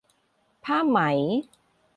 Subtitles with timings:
[0.63, 0.99] ผ้าไหม